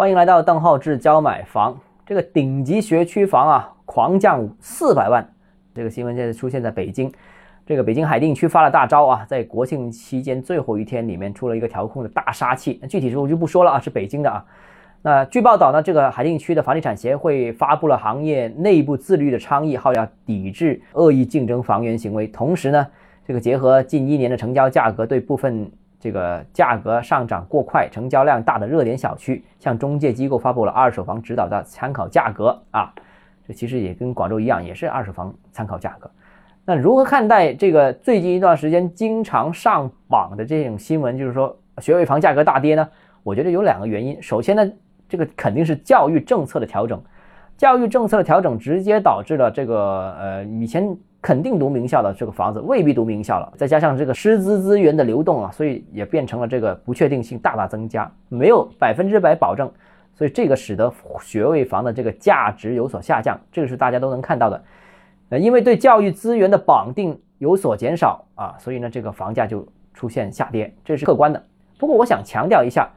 [0.00, 1.78] 欢迎来到邓浩志教买房。
[2.06, 5.30] 这个顶级学区房啊，狂降四百万。
[5.74, 7.12] 这个新闻现在出现在北京，
[7.66, 12.80] 这个北京海淀区发了大招啊，在国庆期间最后一天里面出了一个调控的大杀器。
[12.88, 14.42] 具体我就不说了啊，是北京的啊。
[15.02, 22.26] 那据报道呢，这个海淀区的房地产协会发布了行业内部自律的倡议，号要抵制恶意竞争房源行为。
[22.26, 22.86] 同时呢，
[23.26, 25.70] 这个结合近一年的成交价格，对部分
[26.00, 32.92] 这个价格上涨过快、成交量大的热点小区，向中介机构发布了二手房指导的参考价格啊。
[33.46, 36.10] 这其实也跟广州一样，也是二手房参考价格。
[36.64, 42.88] 那如何看待这个最近一段时间经常上榜的这种新闻，就是说学位房价格大跌呢？
[43.22, 44.22] 我觉得有两个原因。
[44.22, 44.72] 首先呢，
[45.08, 47.02] 这个肯定是教育政策的调整，
[47.56, 59.70] 教育政策的调整直接导致了这个呃以前肯定读名校的这个房子未必读名校了，再加上这个师资资源的流动啊，所以也变成了这个不确定性大大增加，没有百分之百保证，
[60.14, 64.62] 所以这个使得学位房的这个价值有所下降，这个是大家都能看到的。
[65.30, 71.44] 呃，因为对教育资源的绑定有所减少啊，所以呢这个房价就出现下跌，这是客观的。
[71.78, 72.90] 不过我想强调一下，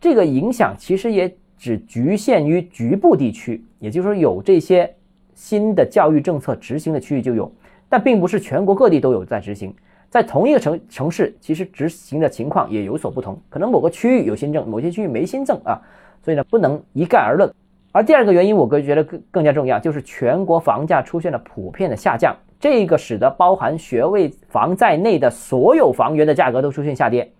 [0.00, 1.34] 这个影响其实也。
[1.56, 4.92] 只局限于局部地区，也就是说有这些
[5.34, 7.50] 新的教育政策执行的区域就有，
[7.94, 9.72] 但并不是全国各地都有在执行。
[10.10, 15.80] 在同一个城城市，其实执行的情况也有所不同，可能某个区域有新政，某些区域没新政啊，
[16.20, 17.48] 所以呢不能一概而论。
[17.92, 27.30] 而第二个原因，我个人觉得更更加重要，就是全国房价出现了普遍的下降，这个使得包含学位房在内的所有房源的价格都出现下跌，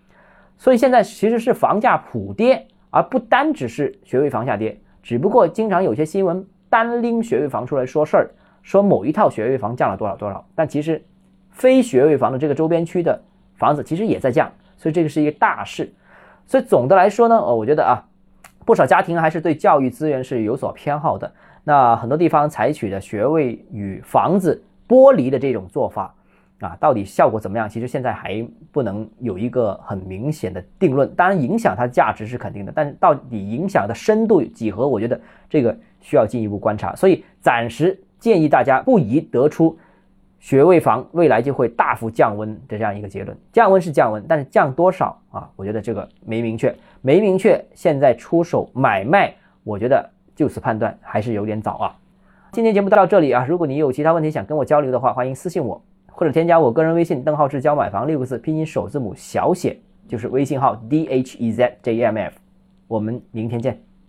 [0.56, 2.64] 所以现在其实是房价普跌。
[2.90, 8.30] 而不单只是学位房下跌，只不过经常有些新闻单拎学位房出来说事儿，
[8.64, 11.00] 说某一套学位房降了多少多少，但其实
[11.52, 13.22] 非学位房的这个周边区的
[13.54, 15.92] 房子其实也在降，所以这个是一个大事。
[16.46, 18.02] 所以总的来说呢，呃，我觉得啊，
[18.64, 21.32] 不少家庭还是对教育资源是有所偏好的。
[21.62, 26.12] 那很多地方采取的学位与房子剥离的这种做法。
[26.60, 27.68] 啊，到底效果怎么样？
[27.68, 31.12] 其实现在还不能有一个很明显的定论。
[31.14, 35.20] 当然，影响它价值是肯定的，但到底影响的深度几何，我觉得
[35.50, 36.94] 这个需要进一步观察。
[36.94, 39.76] 所以暂时建议大家不宜得出
[40.40, 43.36] 学位房未来就会大幅降温的这样一个结论。
[43.52, 45.50] 降温是降温，但是降多少啊？
[45.56, 47.62] 我觉得这个没明确，没明确。
[47.74, 51.96] 现在出手买卖，我觉得就此判断还是有点早啊。
[52.50, 55.82] 今天节目到这里啊，如果你有其他问题想跟我交流的话，欢迎私信我。
[56.06, 59.76] 或者添加我个人微信邓浩志教买房六个字拼音首字母小写
[60.08, 62.34] 就是微信号 d h e z j m f，
[62.88, 63.83] 我们明天见。